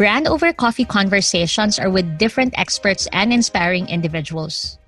[0.00, 4.78] Brand over coffee conversations are with different experts and inspiring individuals.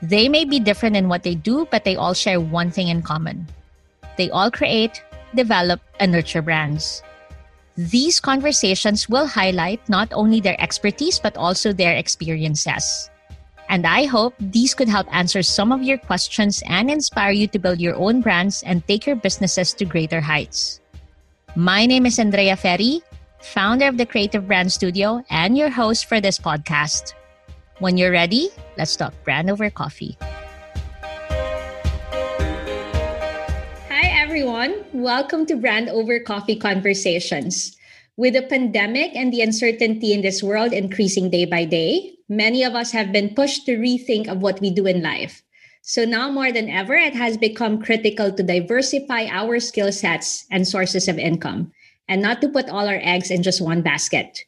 [0.00, 3.02] They may be different in what they do, but they all share one thing in
[3.02, 3.46] common.
[4.16, 7.02] They all create, develop, and nurture brands.
[7.76, 13.10] These conversations will highlight not only their expertise, but also their experiences.
[13.68, 17.58] And I hope these could help answer some of your questions and inspire you to
[17.58, 20.80] build your own brands and take your businesses to greater heights.
[21.54, 23.02] My name is Andrea Ferry,
[23.40, 27.14] founder of the Creative Brand Studio and your host for this podcast.
[27.78, 30.18] When you're ready, let's talk brand over coffee.
[33.88, 34.84] Hi, everyone.
[34.92, 37.76] Welcome to Brand Over Coffee Conversations.
[38.16, 42.74] With the pandemic and the uncertainty in this world increasing day by day, many of
[42.74, 45.42] us have been pushed to rethink of what we do in life.
[45.82, 50.66] So now more than ever, it has become critical to diversify our skill sets and
[50.66, 51.70] sources of income
[52.08, 54.44] and not to put all our eggs in just one basket.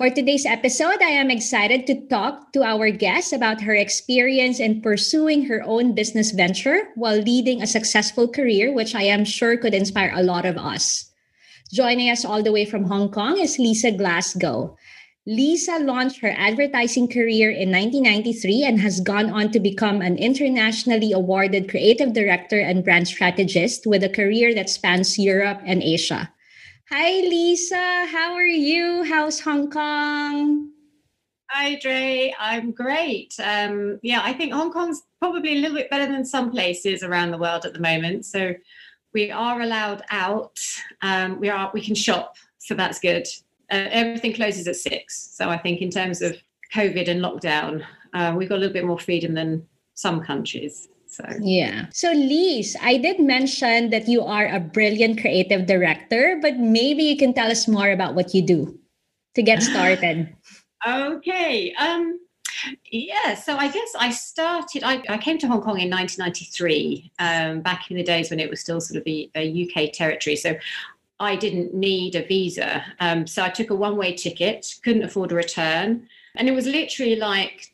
[0.00, 4.80] For today's episode, I am excited to talk to our guest about her experience in
[4.80, 9.74] pursuing her own business venture while leading a successful career, which I am sure could
[9.74, 11.12] inspire a lot of us.
[11.70, 14.74] Joining us all the way from Hong Kong is Lisa Glasgow.
[15.26, 21.12] Lisa launched her advertising career in 1993 and has gone on to become an internationally
[21.12, 26.32] awarded creative director and brand strategist with a career that spans Europe and Asia.
[26.92, 28.04] Hi, Lisa.
[28.06, 29.04] How are you?
[29.04, 30.70] How's Hong Kong?
[31.48, 32.34] Hi, Dre.
[32.36, 33.32] I'm great.
[33.40, 37.30] Um, yeah, I think Hong Kong's probably a little bit better than some places around
[37.30, 38.26] the world at the moment.
[38.26, 38.54] So
[39.14, 40.58] we are allowed out.
[41.02, 43.24] Um, we are we can shop, so that's good.
[43.70, 46.36] Uh, everything closes at six, so I think in terms of
[46.74, 50.88] COVID and lockdown, uh, we've got a little bit more freedom than some countries.
[51.20, 51.86] So yeah.
[51.92, 57.16] So Lise, I did mention that you are a brilliant creative director, but maybe you
[57.16, 58.78] can tell us more about what you do
[59.34, 60.34] to get started.
[60.86, 61.74] okay.
[61.74, 62.20] Um
[62.90, 67.60] yeah, so I guess I started, I, I came to Hong Kong in 1993, um,
[67.60, 70.36] back in the days when it was still sort of a, a UK territory.
[70.36, 70.56] So
[71.20, 72.84] I didn't need a visa.
[72.98, 76.08] Um, so I took a one way ticket, couldn't afford a return.
[76.34, 77.69] And it was literally like,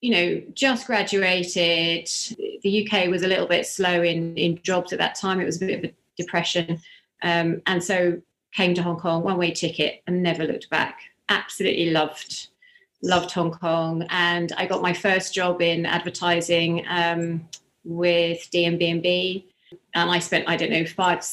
[0.00, 2.08] you know, just graduated.
[2.62, 5.40] The UK was a little bit slow in, in jobs at that time.
[5.40, 6.80] It was a bit of a depression.
[7.22, 8.20] Um, and so
[8.52, 11.00] came to Hong Kong, one way ticket, and never looked back.
[11.28, 12.48] Absolutely loved
[13.02, 17.48] loved Hong Kong, and I got my first job in advertising um,
[17.84, 19.44] with DNB.
[19.94, 21.24] And I spent, I don't know, five,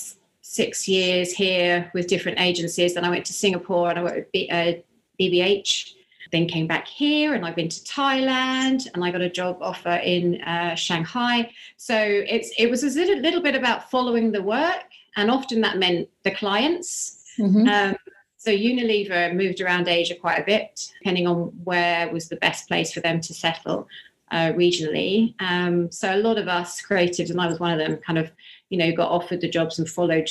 [0.42, 2.94] six years here with different agencies.
[2.94, 4.74] Then I went to Singapore and I worked with B, uh,
[5.20, 5.94] BBH.
[6.32, 9.96] Then came back here and I've been to Thailand and I got a job offer
[10.04, 11.52] in uh, Shanghai.
[11.78, 15.78] So it's it was a little, little bit about following the work, and often that
[15.78, 17.24] meant the clients.
[17.40, 17.68] Mm-hmm.
[17.68, 17.96] Um,
[18.38, 22.94] so Unilever moved around Asia quite a bit, depending on where was the best place
[22.94, 23.88] for them to settle
[24.32, 25.34] uh, regionally.
[25.40, 28.32] Um, so a lot of us creatives, and I was one of them, kind of,
[28.70, 30.30] you know, got offered the jobs and followed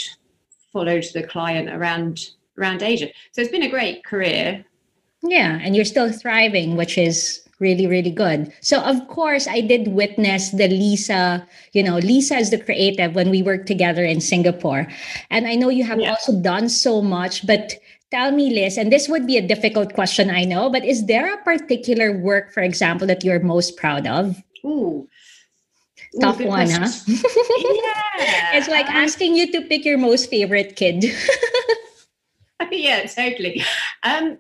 [0.73, 3.09] followed the client around around Asia.
[3.33, 4.65] So it's been a great career.
[5.25, 9.87] Yeah, and you're still thriving, which is really really good so of course i did
[9.95, 14.89] witness the lisa you know lisa is the creative when we worked together in singapore
[15.31, 16.11] and i know you have yeah.
[16.11, 17.79] also done so much but
[18.15, 21.35] Tell me, Liz, and this would be a difficult question, I know, but is there
[21.35, 24.41] a particular work, for example, that you're most proud of?
[24.65, 25.09] Ooh.
[26.21, 26.89] Tough Ooh, one, huh?
[27.09, 28.55] yeah.
[28.55, 31.05] It's like um, asking you to pick your most favorite kid.
[32.71, 33.65] yeah, totally.
[34.05, 34.39] Um,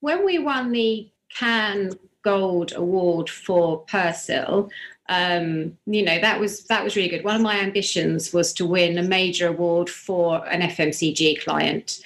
[0.00, 4.70] when we won the Cannes Gold Award for Persil,
[5.08, 7.24] um, you know that was that was really good.
[7.24, 12.00] One of my ambitions was to win a major award for an FMCG client,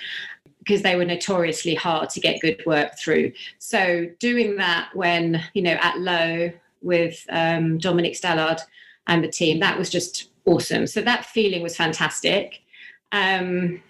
[0.58, 3.32] because they were notoriously hard to get good work through.
[3.58, 6.52] So doing that when you know at Lowe
[6.82, 8.60] with um, Dominique Stallard
[9.06, 10.86] and the team, that was just awesome.
[10.86, 12.60] So that feeling was fantastic.
[13.10, 13.82] Um,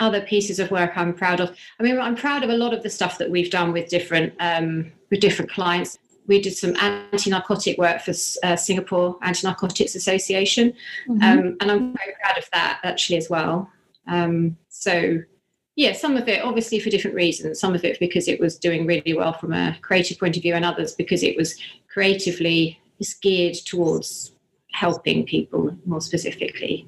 [0.00, 1.56] other pieces of work I'm proud of.
[1.80, 4.34] I mean, I'm proud of a lot of the stuff that we've done with different
[4.40, 5.98] um, with different clients.
[6.26, 8.12] We did some anti-narcotic work for
[8.42, 10.72] uh, Singapore Anti-Narcotics Association,
[11.08, 11.22] mm-hmm.
[11.22, 13.70] um, and I'm very proud of that actually as well.
[14.08, 15.22] Um, so
[15.76, 17.60] yeah, some of it obviously for different reasons.
[17.60, 20.54] Some of it because it was doing really well from a creative point of view,
[20.54, 21.56] and others because it was
[21.92, 22.80] creatively
[23.22, 24.32] geared towards
[24.72, 26.86] helping people more specifically.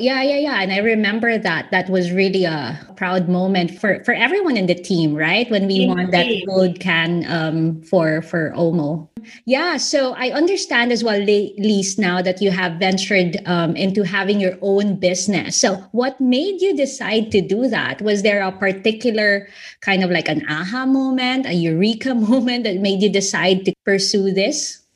[0.00, 0.62] Yeah, yeah, yeah.
[0.62, 4.74] And I remember that that was really a proud moment for for everyone in the
[4.74, 5.50] team, right?
[5.50, 9.08] When we won that gold Cannes um, for for Omo.
[9.46, 14.40] yeah, so I understand as well, Lise, now that you have ventured um, into having
[14.40, 15.60] your own business.
[15.60, 18.00] So, what made you decide to do that?
[18.02, 19.48] Was there a particular
[19.80, 24.32] kind of like an aha moment, a eureka moment that made you decide to pursue
[24.32, 24.87] this?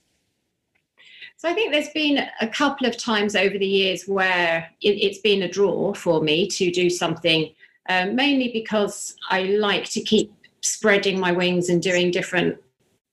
[1.42, 5.18] So I think there's been a couple of times over the years where it, has
[5.18, 7.52] been a draw for me to do something,
[7.88, 12.58] um, mainly because I like to keep spreading my wings and doing different,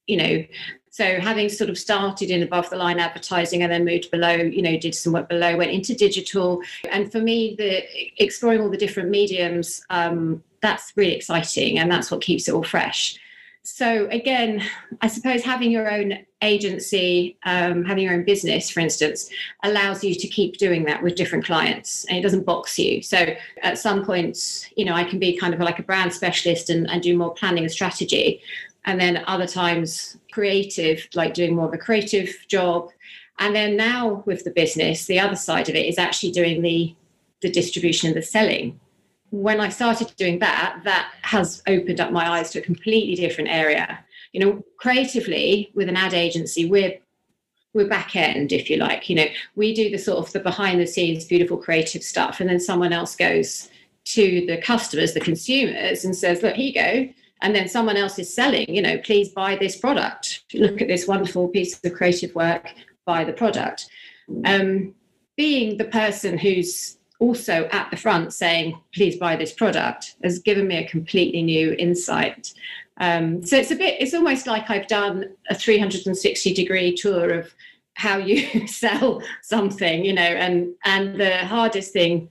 [0.05, 0.45] you know.
[0.91, 4.61] So having sort of started in above the line advertising and then moved below, you
[4.61, 6.61] know, did some work below, went into digital,
[6.91, 7.81] and for me, the
[8.23, 12.61] exploring all the different mediums, um, that's really exciting, and that's what keeps it all
[12.61, 13.17] fresh
[13.63, 14.63] so again
[15.01, 19.29] i suppose having your own agency um, having your own business for instance
[19.63, 23.01] allows you to keep doing that with different clients and it doesn't box you.
[23.01, 26.69] So at some points you know i can be kind of like a brand specialist
[26.69, 28.41] and, and do more planning and strategy.
[28.85, 32.89] And then other times creative like doing more of a creative job.
[33.39, 36.95] And then now with the business the other side of it is actually doing the
[37.41, 38.79] the distribution and the selling
[39.31, 43.49] when I started doing that, that has opened up my eyes to a completely different
[43.49, 43.99] area.
[44.33, 46.97] You know, creatively with an ad agency, we're
[47.73, 49.09] we're back end, if you like.
[49.09, 52.49] You know, we do the sort of the behind the scenes, beautiful creative stuff, and
[52.49, 53.69] then someone else goes
[54.05, 58.19] to the customers, the consumers, and says, "Look, here you go." And then someone else
[58.19, 58.73] is selling.
[58.73, 60.43] You know, please buy this product.
[60.53, 62.67] Look at this wonderful piece of creative work.
[63.05, 63.87] Buy the product.
[64.45, 64.93] Um,
[65.37, 70.67] being the person who's also at the front saying, please buy this product has given
[70.67, 72.53] me a completely new insight.
[72.99, 77.53] Um, so it's a bit, it's almost like I've done a 360 degree tour of
[77.93, 82.29] how you sell something, you know, and, and the hardest thing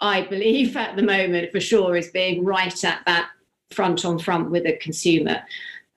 [0.00, 3.30] I believe at the moment for sure is being right at that
[3.70, 5.42] front on front with a consumer.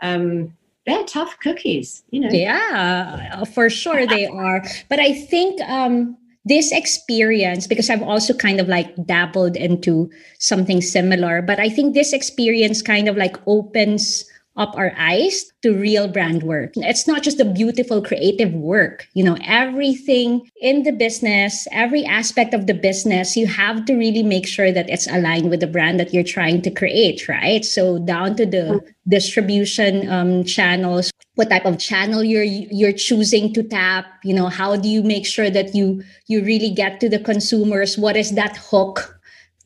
[0.01, 0.55] Um,
[0.85, 2.29] they're tough cookies, you know.
[2.29, 4.61] Yeah, for sure they are.
[4.89, 10.09] But I think um, this experience because i've also kind of like dabbled into
[10.39, 14.25] something similar but i think this experience kind of like opens
[14.55, 16.73] up our eyes to real brand work.
[16.75, 19.07] It's not just the beautiful creative work.
[19.13, 24.21] You know, everything in the business, every aspect of the business, you have to really
[24.21, 27.65] make sure that it's aligned with the brand that you're trying to create, right?
[27.65, 33.63] So down to the distribution um, channels, what type of channel you're you're choosing to
[33.63, 37.19] tap, you know, how do you make sure that you you really get to the
[37.19, 37.97] consumers?
[37.97, 39.19] What is that hook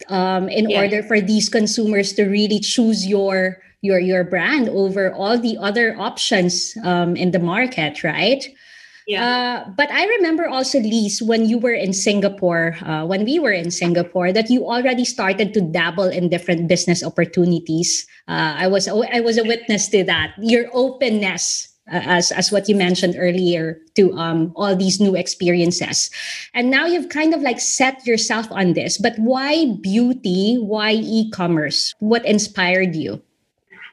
[0.10, 0.82] um, in yeah.
[0.82, 5.96] order for these consumers to really choose your your your brand over all the other
[6.00, 8.48] options um, in the market, right?
[9.08, 9.24] Yeah.
[9.24, 13.56] Uh, but I remember also, Lise, when you were in Singapore, uh, when we were
[13.56, 18.06] in Singapore, that you already started to dabble in different business opportunities.
[18.28, 20.36] Uh, I was I was a witness to that.
[20.44, 26.12] Your openness uh, as as what you mentioned earlier to um, all these new experiences
[26.54, 31.96] and now you've kind of like set yourself on this but why beauty why e-commerce
[32.00, 33.22] what inspired you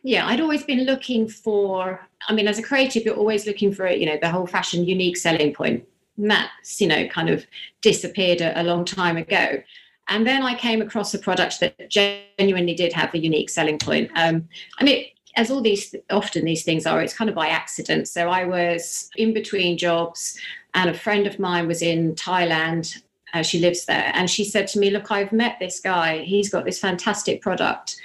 [0.02, 3.88] yeah i'd always been looking for i mean as a creative you're always looking for
[3.88, 5.86] you know the whole fashion unique selling point.
[6.16, 7.46] And that's you know kind of
[7.80, 9.62] disappeared a, a long time ago.
[10.08, 14.10] And then i came across a product that genuinely did have a unique selling point.
[14.14, 14.48] Um,
[14.78, 18.08] and it as all these often these things are it's kind of by accident.
[18.08, 20.38] So i was in between jobs
[20.74, 24.12] and a friend of mine was in thailand uh, she lives there.
[24.14, 26.18] And she said to me look i've met this guy.
[26.18, 27.96] He's got this fantastic product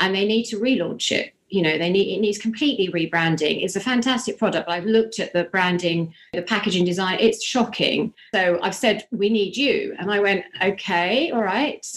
[0.00, 3.62] and they need to relaunch it you know they need it needs completely rebranding.
[3.62, 4.70] It's a fantastic product.
[4.70, 7.18] I've looked at the branding the packaging design.
[7.20, 8.14] It's shocking.
[8.34, 9.94] So i've said we need you.
[9.98, 11.86] And i went okay all right.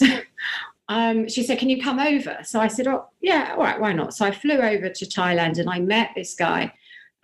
[0.88, 2.38] Um, she said can you come over?
[2.44, 4.14] So i said oh yeah all right why not?
[4.14, 6.72] So i flew over to thailand and i met this guy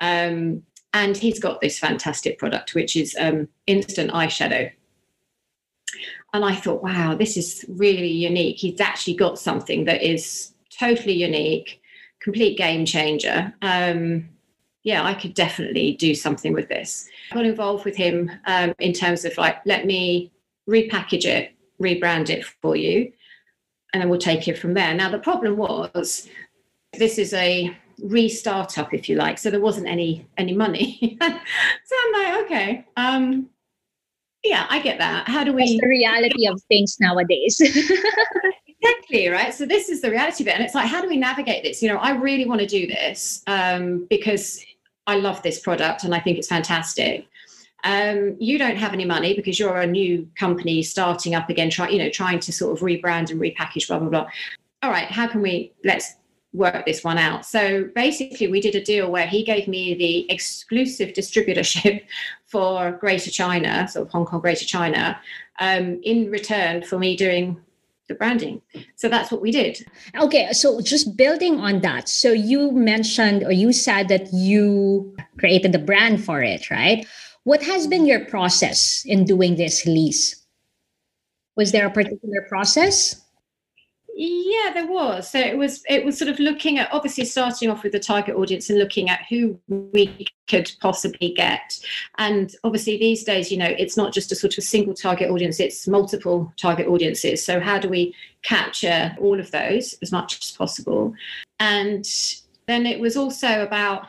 [0.01, 4.69] um, and he's got this fantastic product which is um, instant eyeshadow.
[6.35, 8.57] And i thought wow this is really unique.
[8.57, 11.82] He's actually got something that is totally unique
[12.23, 13.53] complete game changer.
[13.63, 14.29] Um,
[14.85, 17.09] yeah, I could definitely do something with this.
[17.31, 20.33] I got involved with him um, in terms of like, let me
[20.69, 23.13] repackage it, rebrand it for you,
[23.93, 24.95] and then we'll take it from there.
[24.95, 26.29] Now, the problem was
[26.99, 31.17] this is a restart up, if you like, so there wasn't any any money.
[31.23, 33.49] so I'm like, okay, um,
[34.43, 35.29] yeah, I get that.
[35.29, 35.63] How do we?
[35.63, 37.61] That's the reality of things nowadays.
[38.83, 39.55] exactly right?
[39.55, 41.83] So this is the reality of it and it's like how do we navigate this?
[41.83, 44.65] You know i really want to do this um, because
[45.07, 47.27] i love this product and i think it's fantastic.
[47.85, 51.89] Um, you don't have any money because you're a new company starting up again try,
[51.89, 54.27] you know trying to sort of rebrand and repackage blah blah blah.
[54.83, 56.15] All right how can we let's
[56.53, 57.47] work this one out.
[57.47, 62.05] So basically, we did a deal where he gave me the exclusive distributorship
[62.47, 65.19] for Greater China, sort of Hong Kong, Greater China,
[65.61, 67.59] um, in return for me doing
[68.09, 68.61] the branding.
[68.97, 69.79] So that's what we did.
[70.19, 72.09] Okay, so just building on that.
[72.09, 77.07] So you mentioned or you said that you created the brand for it, right?
[77.45, 80.45] What has been your process in doing this Lise?
[81.57, 83.22] Was there a particular process?
[84.15, 85.31] Yeah, there was.
[85.31, 88.37] So it was it was sort of looking at obviously starting off with the target
[88.37, 91.81] audience and looking at who we could possibly get.
[92.19, 95.61] And obviously these days, you know, it's not just a sort of single target audience,
[95.61, 97.45] it's multiple target audiences.
[97.45, 101.15] So how do we capture all of those as much as possible?
[101.59, 102.07] And
[102.67, 104.09] then it was also about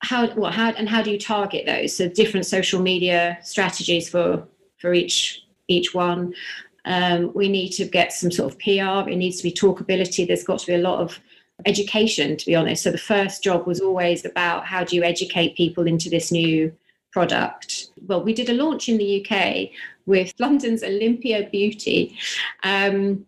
[0.00, 1.94] how well how and how do you target those?
[1.94, 4.46] So different social media strategies for
[4.78, 6.32] for each each one
[6.86, 9.10] um, we need to get some sort of PR.
[9.10, 10.26] It needs to be talkability.
[10.26, 11.18] There's got to be a lot of
[11.66, 12.84] education, to be honest.
[12.84, 16.72] So the first job was always about how do you educate people into this new
[17.10, 17.88] product.
[18.06, 19.70] Well, we did a launch in the UK
[20.06, 22.16] with London's Olympia Beauty.
[22.62, 23.26] Um,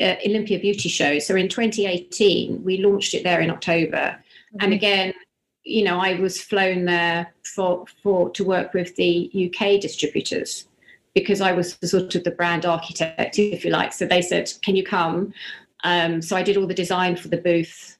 [0.00, 1.18] uh, Olympia Beauty Show.
[1.20, 3.96] So in 2018, we launched it there in October.
[3.96, 4.56] Mm-hmm.
[4.60, 5.14] And again,
[5.62, 10.66] you know, I was flown there for for to work with the UK distributors
[11.16, 13.94] because I was sort of the brand architect, if you like.
[13.94, 15.32] So they said, Can you come?
[15.82, 17.96] Um, so I did all the design for the booth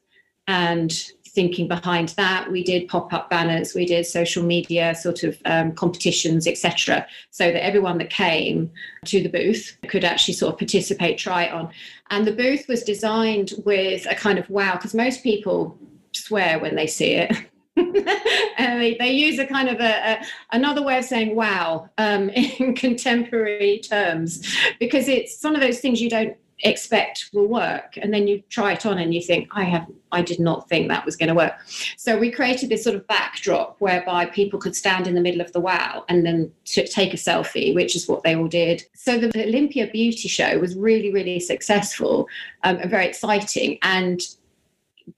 [0.46, 0.92] and
[1.26, 6.46] thinking behind that we did pop-up banners we did social media sort of um, competitions
[6.46, 8.70] etc so that everyone that came
[9.04, 11.70] to the booth could actually sort of participate try it on
[12.08, 15.76] and the booth was designed with a kind of wow because most people
[16.12, 17.36] swear when they see it
[18.56, 22.30] and they, they use a kind of a, a another way of saying wow um,
[22.30, 28.14] in contemporary terms because it's one of those things you don't expect will work and
[28.14, 31.04] then you try it on and you think i have i did not think that
[31.04, 31.52] was going to work.
[31.98, 35.52] So we created this sort of backdrop whereby people could stand in the middle of
[35.52, 38.84] the wow and then t- take a selfie which is what they all did.
[38.94, 42.26] So the olympia beauty show was really really successful
[42.62, 44.22] um, and very exciting and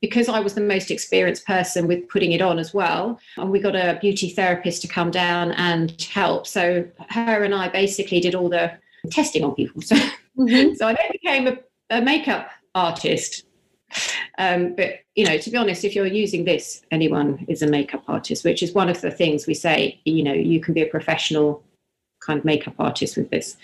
[0.00, 3.60] because I was the most experienced person with putting it on as well, and we
[3.60, 6.46] got a beauty therapist to come down and help.
[6.46, 8.72] So her and I basically did all the
[9.10, 9.82] testing on people.
[10.38, 10.74] So, mm-hmm.
[10.74, 11.58] so I then became a,
[11.90, 13.44] a makeup artist.
[14.38, 18.04] Um, but you know, to be honest, if you're using this, anyone is a makeup
[18.06, 20.00] artist, which is one of the things we say.
[20.04, 21.64] You know, you can be a professional
[22.20, 23.56] kind of makeup artist with this.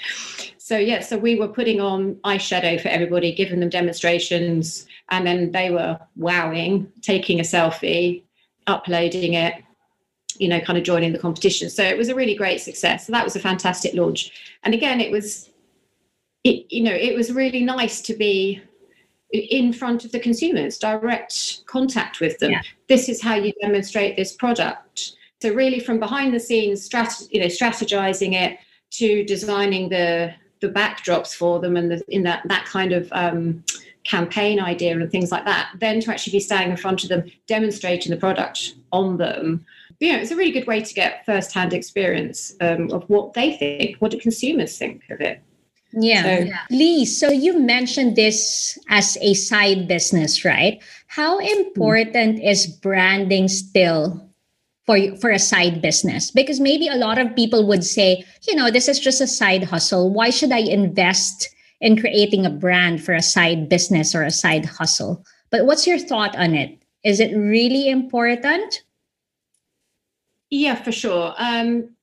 [0.64, 5.52] So yeah, so we were putting on eyeshadow for everybody, giving them demonstrations, and then
[5.52, 8.23] they were wowing, taking a selfie,
[8.66, 9.62] uploading it,
[10.38, 11.68] you know, kind of joining the competition.
[11.68, 13.06] So it was a really great success.
[13.06, 14.33] So that was a fantastic launch.
[14.62, 15.50] And again, it was,
[16.44, 18.62] it, you know, it was really nice to be
[19.35, 22.52] in front of the consumers, direct contact with them.
[22.52, 22.62] Yeah.
[22.88, 25.12] This is how you demonstrate this product.
[25.42, 28.59] So really, from behind the scenes, strat- you know, strategizing it
[28.92, 33.64] to designing the the backdrops for them and the, in that that kind of um,
[34.04, 35.70] campaign idea and things like that.
[35.78, 39.64] Then to actually be standing in front of them, demonstrating the product on them.
[40.00, 43.56] You know, it's a really good way to get first-hand experience um, of what they
[43.56, 43.96] think.
[43.99, 45.40] What do consumers think of it?
[45.92, 46.23] Yeah.
[46.23, 46.58] So, yeah.
[46.70, 50.82] Lee, so you mentioned this as a side business, right?
[51.06, 52.44] How important hmm.
[52.44, 54.28] is branding still
[54.87, 56.31] for for a side business.
[56.31, 59.64] Because maybe a lot of people would say you know this is just a side
[59.64, 60.11] hustle.
[60.12, 61.49] Why should i invest
[61.81, 65.25] in creating a brand for a side business or a side hustle?
[65.50, 66.79] But what's your thought on it?
[67.05, 68.83] Is it really important?
[70.50, 71.35] Yeah for sure.
[71.38, 71.95] Um,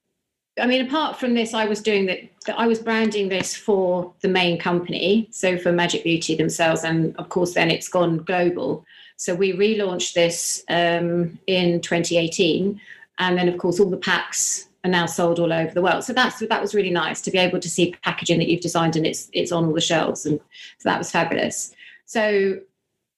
[0.60, 2.20] i mean apart from this i was doing that
[2.58, 7.30] i was branding this for the main company so for magic beauty themselves and of
[7.30, 8.86] course then it's gone global
[9.22, 12.82] so we relaunched this um, in 2018,
[13.20, 16.04] and then of course all the packs are now sold all over the world.
[16.04, 18.96] So that's that was really nice to be able to see packaging that you've designed
[18.96, 20.40] and it's it's on all the shelves, and
[20.80, 21.72] so that was fabulous.
[22.06, 22.62] So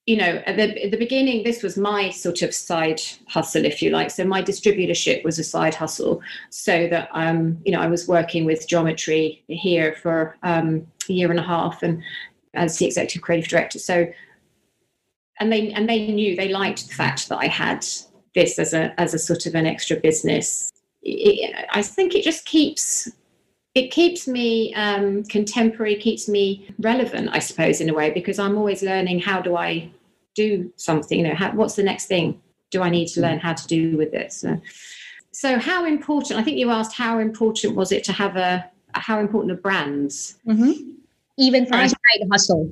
[0.05, 3.81] you know, at the, at the beginning, this was my sort of side hustle, if
[3.81, 4.11] you like.
[4.11, 8.43] So my distributorship was a side hustle, so that um, you know I was working
[8.43, 12.03] with Geometry here for um, a year and a half, and
[12.55, 13.79] as the executive creative director.
[13.79, 14.11] So
[15.39, 17.85] and they and they knew they liked the fact that I had
[18.35, 20.71] this as a as a sort of an extra business.
[21.01, 23.09] It, I think it just keeps
[23.75, 28.57] it keeps me um, contemporary, keeps me relevant, I suppose, in a way, because I'm
[28.57, 29.89] always learning how do I
[30.35, 31.17] do something.
[31.17, 33.97] You know, how, what's the next thing do I need to learn how to do
[33.97, 34.41] with this?
[34.41, 34.61] So,
[35.31, 36.39] so how important?
[36.39, 40.37] I think you asked how important was it to have a how important are brands,
[40.47, 40.91] mm-hmm.
[41.39, 42.71] even for a side hustle.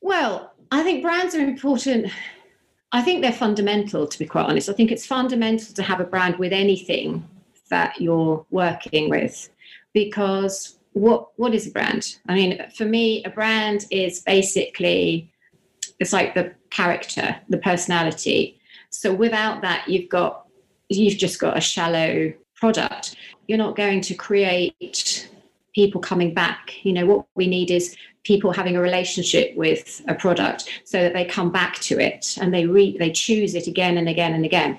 [0.00, 2.10] Well, I think brands are important.
[2.92, 4.70] I think they're fundamental, to be quite honest.
[4.70, 7.28] I think it's fundamental to have a brand with anything
[7.68, 9.50] that you're working with
[9.92, 12.16] because what what is a brand?
[12.26, 15.30] I mean, for me, a brand is basically
[16.00, 18.58] it's like the character, the personality.
[18.88, 20.46] So without that, you've got
[20.88, 23.16] you've just got a shallow product.
[23.46, 25.28] You're not going to create
[25.74, 26.74] people coming back.
[26.82, 31.12] You know, what we need is people having a relationship with a product so that
[31.12, 34.44] they come back to it and they re they choose it again and again and
[34.44, 34.78] again.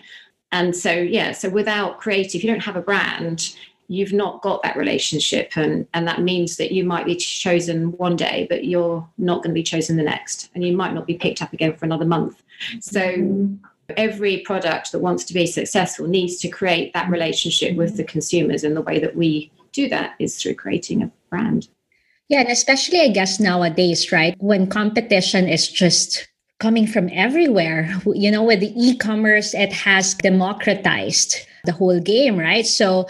[0.52, 3.56] And so yeah, so without creative, if you don't have a brand,
[3.88, 8.16] you've not got that relationship and and that means that you might be chosen one
[8.16, 11.16] day but you're not going to be chosen the next and you might not be
[11.16, 12.44] picked up again for another month
[12.80, 13.56] so mm-hmm.
[13.98, 18.64] every product that wants to be successful needs to create that relationship with the consumers
[18.64, 21.68] and the way that we do that is through creating a brand
[22.34, 26.28] yeah and especially i guess nowadays right when competition is just
[26.60, 32.66] coming from everywhere you know with the e-commerce it has democratized the whole game right?
[32.66, 33.08] So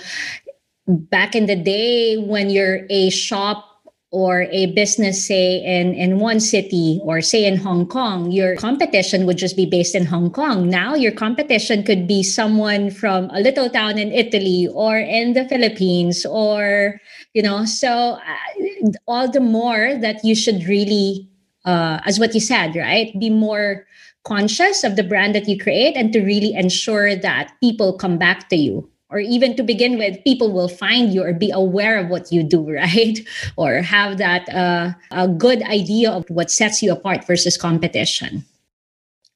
[0.87, 3.65] back in the day when you're a shop
[4.13, 9.25] or a business say in in one city or say in Hong Kong your competition
[9.25, 10.69] would just be based in Hong Kong.
[10.69, 15.49] Now your competition could be someone from a little town in Italy or in the
[15.49, 17.01] Philippines or
[17.33, 21.27] you know so uh, all the more that you should really
[21.65, 23.89] uh, as what you said right be more
[24.29, 28.47] conscious of the brand that you create and to really ensure that people come back
[28.47, 32.09] to you or even to begin with people will find you or be aware of
[32.09, 33.19] what you do right?
[33.55, 38.43] Or have that uh, a good idea of what sets you apart versus competition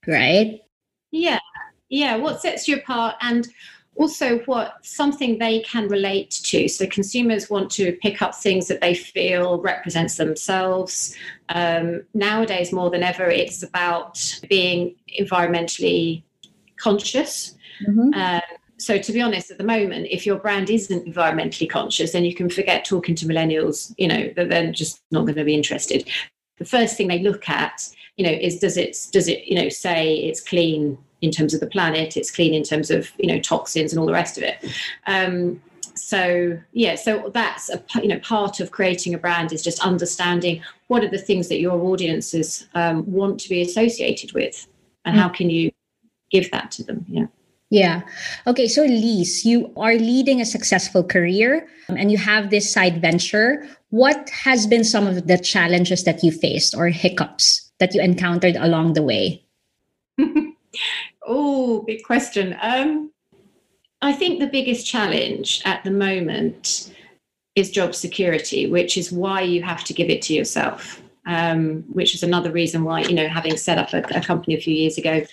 [0.08, 0.62] right?
[1.12, 1.40] Yeah.
[1.90, 3.48] Yeah what sets you apart and
[3.96, 6.68] also what something they can relate to.
[6.68, 11.16] So consumers want to pick up things that they feel represents themselves.
[11.50, 16.24] Um, nowadays more than ever it's about being environmentally
[16.78, 17.56] conscious.
[17.88, 18.14] Mm-hmm.
[18.14, 18.42] um,
[18.78, 22.34] so to be honest at the moment if your brand isn't environmentally conscious then you
[22.34, 26.08] can forget talking to millennials you know that they're just not going to be interested.
[26.58, 29.70] The first thing they look at you know is does it does it you know
[29.70, 33.40] say it's clean in terms of the planet it's clean in terms of you know
[33.40, 34.64] toxins and all the rest of it.
[35.08, 35.62] Um,
[35.98, 40.62] so yeah so that's a you know part of creating a brand is just understanding
[40.88, 44.68] what are the things that your audiences um, want to be associated with
[45.06, 45.20] and mm.
[45.20, 45.72] how can you
[46.30, 47.26] give that to them yeah
[47.70, 48.02] yeah.
[48.46, 48.68] Okay.
[48.68, 53.68] So, Lise, you are leading a successful career um, and you have this side venture.
[53.90, 58.56] What has been some of the challenges that you faced or hiccups that you encountered
[58.56, 59.44] along the way?
[61.28, 62.58] oh, big question.
[62.62, 63.12] Um,
[64.02, 66.94] I think the biggest challenge at the moment
[67.56, 72.16] is job security, which is why you have to give it to yourself um, which
[72.16, 74.98] is another reason why, you know, having set up a, a, company a few years
[74.98, 75.24] ago,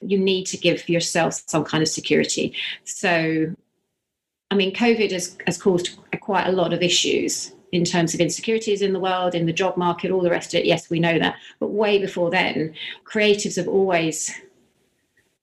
[0.00, 2.56] you need to give yourself some kind of security.
[2.84, 3.54] So,
[4.50, 8.80] I mean, COVID has, has caused quite a lot of issues in terms of insecurities
[8.80, 10.66] in the world, in the job market, all the rest of it.
[10.66, 11.36] Yes, we know that.
[11.60, 14.30] But way before then, creatives have always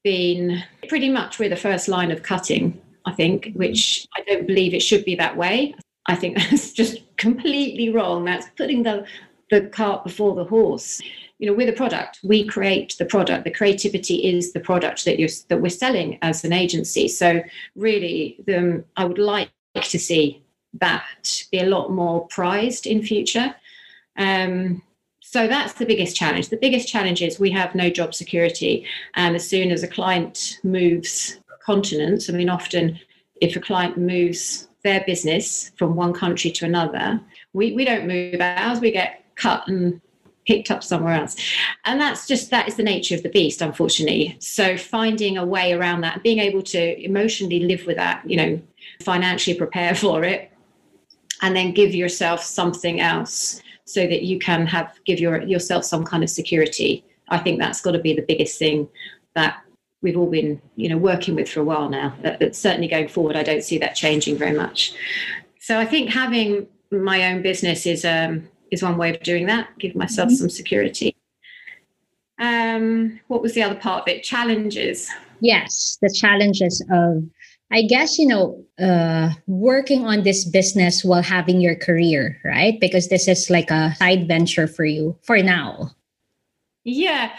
[0.03, 4.73] been pretty much with the first line of cutting, I think, which I don't believe
[4.73, 5.75] it should be that way.
[6.07, 8.25] I think that's just completely wrong.
[8.25, 9.05] That's putting the
[9.49, 11.01] the cart before the horse.
[11.39, 13.43] You know with a product we create the product.
[13.45, 17.07] The creativity is the product that you're that we're selling as an agency.
[17.07, 17.41] So
[17.75, 23.55] really the, i would like to see that be a lot more prized in future.
[24.17, 24.81] Um,
[25.21, 26.49] so that's the biggest challenge.
[26.49, 28.85] The biggest challenge is we have no job security.
[29.15, 32.99] And as soon as a client moves continents i mean often
[33.41, 37.21] if a client moves their business from one country to another
[37.53, 38.79] we, we don't move ours.
[38.79, 40.01] We get cut and
[40.49, 41.35] picked up somewhere else.
[41.85, 44.35] And that's just that is the nature of the beast, unfortunately.
[44.39, 48.61] So finding a way around that, being able to emotionally live with that, you know,
[49.03, 50.51] financially prepare for it,
[51.41, 56.03] and then give yourself something else so that you can have give your yourself some
[56.03, 57.05] kind of security.
[57.29, 58.89] I think that's got to be the biggest thing
[59.35, 59.61] that
[60.01, 62.15] we've all been, you know, working with for a while now.
[62.23, 64.93] That certainly going forward, I don't see that changing very much.
[65.59, 69.69] So I think having my own business is um, is one way of doing that,
[69.79, 70.35] give myself mm-hmm.
[70.35, 71.15] some security.
[72.39, 74.23] Um, what was the other part of it?
[74.23, 75.09] Challenges.
[75.41, 77.23] Yes, the challenges of,
[77.71, 82.79] I guess, you know, uh, working on this business while having your career, right?
[82.79, 85.91] Because this is like a side venture for you for now.
[86.83, 87.35] Yeah.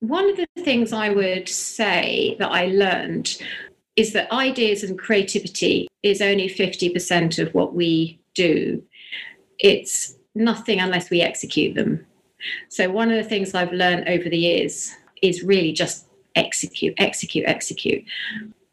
[0.00, 3.38] One of the things I would say that I learned
[3.96, 8.82] is that ideas and creativity is only 50% of what we do.
[9.58, 12.04] It's nothing unless we execute them.
[12.68, 14.92] So, one of the things I've learned over the years
[15.22, 18.04] is really just execute, execute, execute.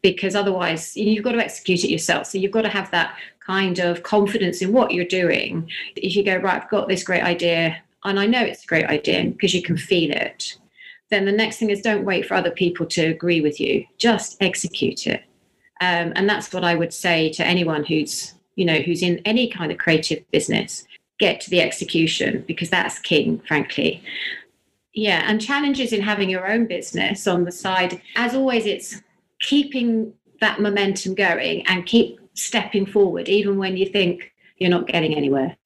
[0.02, 2.26] Because otherwise, you've got to execute it yourself.
[2.26, 5.70] So, you've got to have that kind of confidence in what you're doing.
[5.96, 8.86] If you go, right, I've got this great idea, and I know it's a great
[8.86, 10.56] idea because you can feel it,
[11.10, 14.36] then the next thing is don't wait for other people to agree with you, just
[14.40, 15.22] execute it.
[15.80, 19.48] Um, and that's what I would say to anyone who's you know who's in any
[19.48, 20.84] kind of creative business
[21.20, 24.02] get to the execution because that's king, frankly.
[24.92, 28.02] Yeah, and challenges in having your own business on the side.
[28.16, 29.00] As always, it's
[29.40, 35.14] keeping that momentum going and keep stepping forward, even when you think you're not getting
[35.14, 35.56] anywhere.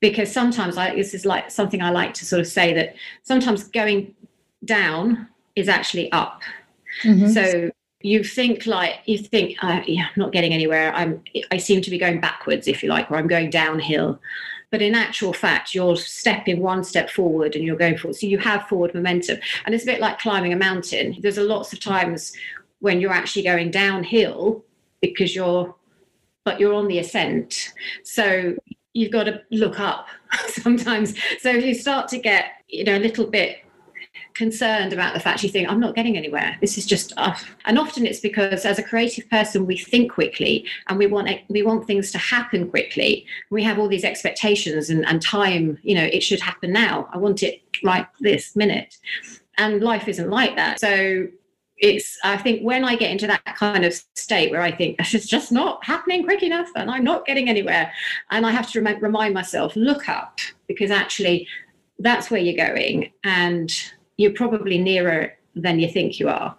[0.00, 3.64] Because sometimes I, this is like something I like to sort of say that sometimes
[3.64, 4.14] going
[4.64, 6.42] down is actually up.
[7.02, 7.28] Mm-hmm.
[7.28, 10.94] So you think like you think uh, yeah, i'm not getting anywhere.
[10.94, 14.20] I'm i seem to be going backwards if you like or i'm going downhill.
[14.70, 18.16] But in actual fact you're stepping one step forward and you're going forward.
[18.16, 19.38] So you have forward momentum.
[19.64, 21.16] And it's a bit like climbing a mountain.
[21.20, 22.32] There's a lots of times
[22.80, 24.64] when you're actually going downhill
[25.00, 25.74] because you're
[26.44, 27.72] but you're on the ascent.
[28.04, 28.54] So
[28.92, 30.06] you've got to look up
[30.48, 31.14] sometimes.
[31.40, 33.58] So if you start to get you know a little bit
[34.36, 36.56] concerned about the fact you think i'm not getting anywhere.
[36.60, 40.66] This is just uh, and often it's because as a creative person we think quickly
[40.88, 43.26] and we want we want things to happen quickly.
[43.50, 47.08] We have all these expectations and, and time you know it should happen now.
[47.12, 48.96] I want it right this minute.
[49.58, 50.80] And life isn't like that.
[50.80, 51.28] So
[51.78, 55.12] it's i think when i get into that kind of state where i think this
[55.12, 57.92] is just not happening quick enough and i'm not getting anywhere
[58.30, 61.46] and i have to rem- remind myself look up because actually
[61.98, 63.12] that's where you're going.
[63.24, 63.72] And
[64.16, 66.56] you're probably nearer than you think you are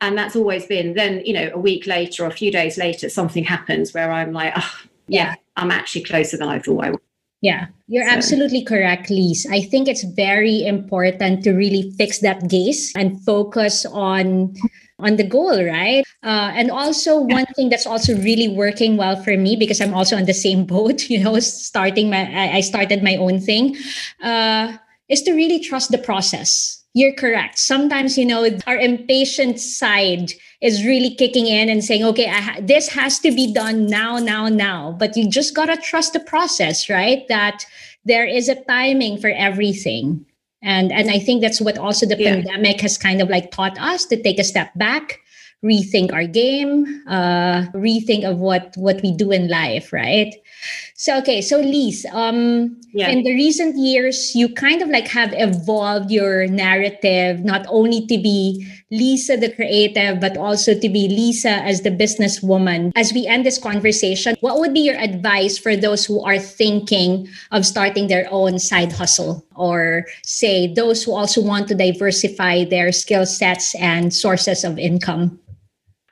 [0.00, 3.08] and that's always been then you know a week later or a few days later
[3.08, 4.74] something happens where i'm like oh
[5.08, 7.00] yeah i'm actually closer than i thought i was
[7.42, 8.14] yeah, you're so.
[8.14, 9.46] absolutely correct, Lise.
[9.50, 14.54] I think it's very important to really fix that gaze and focus on
[15.00, 16.04] on the goal, right?
[16.22, 20.16] Uh, and also one thing that's also really working well for me because I'm also
[20.16, 21.10] on the same boat.
[21.10, 23.76] You know, starting my I started my own thing,
[24.22, 24.76] uh,
[25.08, 27.58] is to really trust the process you're correct.
[27.58, 32.88] Sometimes, you know, our impatient side is really kicking in and saying, okay, ha- this
[32.88, 34.94] has to be done now, now, now.
[34.98, 37.26] But you just got to trust the process, right?
[37.28, 37.64] That
[38.04, 40.26] there is a timing for everything.
[40.62, 42.34] And, and I think that's what also the yeah.
[42.34, 45.18] pandemic has kind of like taught us to take a step back,
[45.64, 50.34] rethink our game, uh, rethink of what, what we do in life, right?
[51.02, 53.10] So okay, so Lise, um, yeah.
[53.10, 58.22] in the recent years, you kind of like have evolved your narrative not only to
[58.22, 62.92] be Lisa the creative, but also to be Lisa as the businesswoman.
[62.94, 67.26] As we end this conversation, what would be your advice for those who are thinking
[67.50, 72.92] of starting their own side hustle, or say those who also want to diversify their
[72.92, 75.40] skill sets and sources of income?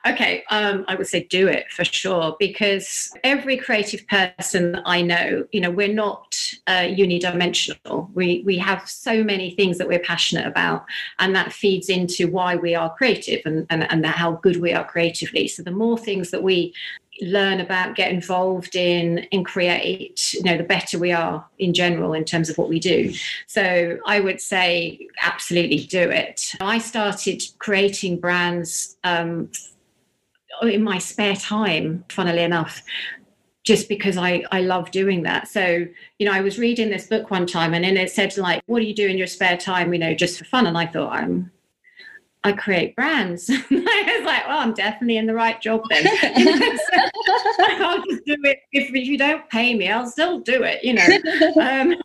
[0.07, 5.45] Okay, um, I would say do it for sure because every creative person I know,
[5.51, 6.35] you know, we're not
[6.65, 8.11] uh, unidimensional.
[8.13, 10.85] We we have so many things that we're passionate about,
[11.19, 14.85] and that feeds into why we are creative and and, and how good we are
[14.85, 15.47] creatively.
[15.47, 16.73] So the more things that we
[17.21, 22.13] learn about, get involved in, and create, you know, the better we are in general
[22.13, 23.13] in terms of what we do.
[23.45, 26.55] So I would say absolutely do it.
[26.59, 29.51] I started creating brands um,
[30.61, 32.81] in my spare time, funnily enough,
[33.63, 35.47] just because I, I love doing that.
[35.47, 35.85] So,
[36.19, 38.79] you know, I was reading this book one time and then it said like, what
[38.79, 40.67] do you do in your spare time, you know, just for fun?
[40.67, 41.51] And I thought, I'm
[42.43, 43.49] I create brands.
[43.53, 46.07] I was like, well, I'm definitely in the right job then.
[47.79, 48.59] I'll just do it.
[48.71, 51.07] If, if you don't pay me, I'll still do it, you know.
[51.61, 51.95] Um,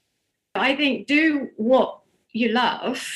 [0.54, 2.00] I think do what
[2.32, 3.06] you love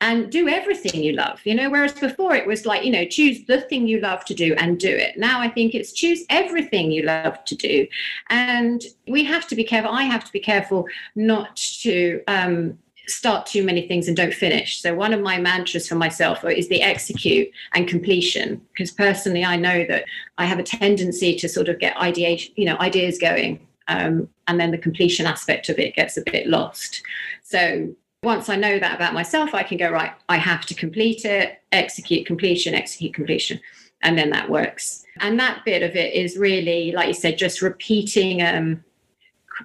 [0.00, 3.44] and do everything you love you know whereas before it was like you know choose
[3.44, 5.18] the thing you love to do and do it.
[5.18, 7.86] Now i think it's choose everything you love to do.
[8.28, 13.46] And we have to be careful i have to be careful not to um, start
[13.46, 14.80] too many things and don't finish.
[14.80, 19.56] So one of my mantras for myself is the execute and completion because personally i
[19.56, 20.04] know that
[20.38, 24.60] i have a tendency to sort of get ideation you know ideas going um, and
[24.60, 27.02] then the completion aspect of it gets a bit lost.
[27.42, 31.24] So once I know that about myself, I can go, right, I have to complete
[31.24, 33.60] it, execute completion, execute completion.
[34.02, 35.04] And then that works.
[35.20, 38.84] And that bit of it is really, like you said, just repeating, um,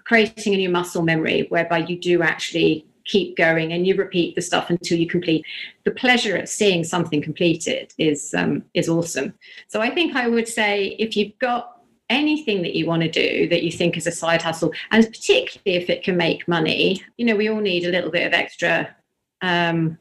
[0.05, 4.41] creating a new muscle memory whereby you do actually keep going and you repeat the
[4.41, 5.45] stuff until you complete.
[5.83, 9.33] The pleasure of seeing something completed is um, is awesome.
[9.67, 11.74] So I think I would say if you've got
[12.09, 15.81] anything that you want to do that you think is a side hustle, and particularly
[15.81, 18.95] if it can make money, you know, we all need a little bit of extra.
[19.41, 19.97] Um,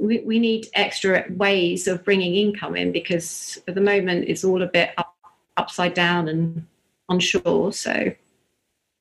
[0.00, 4.62] we, we need extra ways of bringing income in because at the moment it's all
[4.62, 5.14] a bit up,
[5.56, 6.66] upside down and
[7.08, 7.72] unsure.
[7.72, 8.12] So,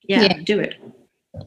[0.03, 0.41] yeah, yeah.
[0.43, 0.75] do it.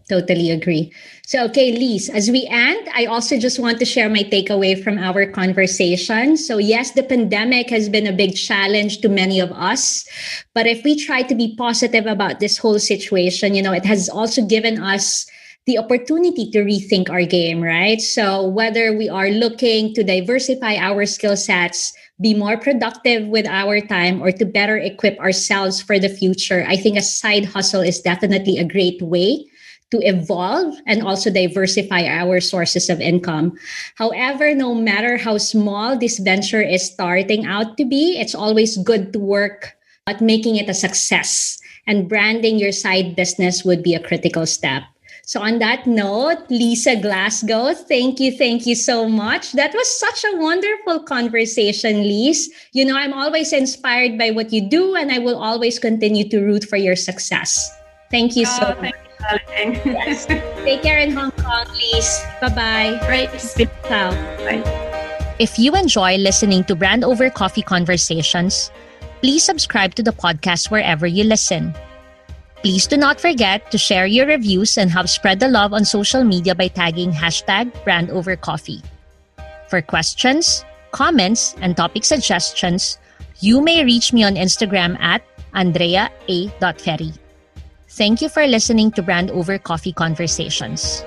[0.08, 0.92] Totally agree.
[1.26, 4.98] So, okay, Lise, as we end, I also just want to share my takeaway from
[4.98, 6.36] our conversation.
[6.36, 10.04] So, yes, the pandemic has been a big challenge to many of us.
[10.54, 14.08] But if we try to be positive about this whole situation, you know, it has
[14.08, 15.24] also given us
[15.66, 18.00] the opportunity to rethink our game, right?
[18.00, 23.80] So, whether we are looking to diversify our skill sets, be more productive with our
[23.80, 28.00] time, or to better equip ourselves for the future, I think a side hustle is
[28.00, 29.46] definitely a great way
[29.90, 33.56] to evolve and also diversify our sources of income.
[33.94, 39.12] However, no matter how small this venture is starting out to be, it's always good
[39.12, 41.58] to work at making it a success.
[41.86, 44.82] And branding your side business would be a critical step.
[45.22, 49.52] So, on that note, Lisa Glasgow, thank you, thank you so much.
[49.52, 52.48] That was such a wonderful conversation, Lise.
[52.72, 56.40] You know, I'm always inspired by what you do, and I will always continue to
[56.42, 57.70] root for your success.
[58.08, 60.26] Thank you so oh, much yes.
[60.64, 62.22] Take care in Hong Kong, please.
[62.40, 63.00] Bye-bye.
[63.06, 63.30] Great.
[63.88, 64.10] Ciao.
[64.44, 64.62] Bye.
[65.38, 68.70] If you enjoy listening to Brand Over Coffee Conversations,
[69.20, 71.74] please subscribe to the podcast wherever you listen.
[72.62, 76.24] Please do not forget to share your reviews and help spread the love on social
[76.24, 78.80] media by tagging hashtag Brand Over Coffee.
[79.68, 82.98] For questions, comments, and topic suggestions,
[83.40, 87.12] you may reach me on Instagram at andrea.a.ferry.
[87.96, 91.02] Thank you for listening to Brand Over Coffee Conversations.